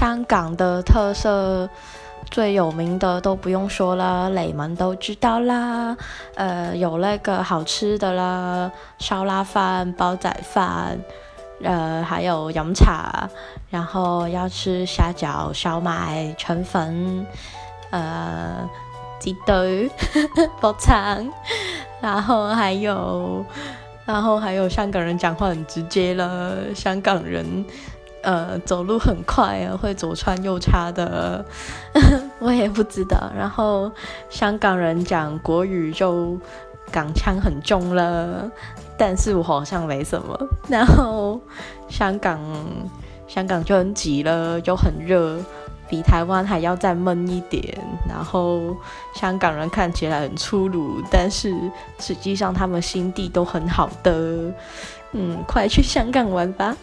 [0.00, 1.68] 香港的特色
[2.30, 5.94] 最有名的都不用说了，雷们都知道啦。
[6.36, 10.98] 呃，有那个好吃的啦，烧腊饭、煲仔饭，
[11.62, 13.28] 呃，还有饮茶，
[13.68, 17.26] 然后要吃虾饺、烧麦、肠粉，
[17.90, 18.66] 呃，
[19.18, 19.90] 鸡腿、
[20.62, 21.30] 煲肠，
[22.00, 23.44] 然后还有，
[24.06, 27.66] 然后还有香港人讲话很直接了，香港人。
[28.22, 31.44] 呃，走路很快啊，会左穿右插的，
[32.38, 33.30] 我也不知道。
[33.36, 33.90] 然后
[34.28, 36.38] 香港人讲国语就
[36.92, 38.50] 港腔很重了，
[38.98, 40.38] 但是我好像没什么。
[40.68, 41.40] 然后
[41.88, 42.38] 香港
[43.26, 45.38] 香港就很挤了，就很热，
[45.88, 47.78] 比台湾还要再闷一点。
[48.08, 48.76] 然后
[49.14, 51.54] 香港人看起来很粗鲁，但是
[51.98, 54.52] 实际上他们心地都很好的。
[55.12, 56.76] 嗯，快去香港玩吧。